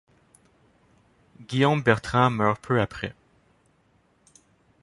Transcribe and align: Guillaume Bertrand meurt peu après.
Guillaume 1.41 1.83
Bertrand 1.83 2.31
meurt 2.31 2.57
peu 2.59 2.81
après. 2.81 3.13